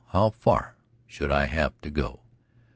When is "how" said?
0.07-0.31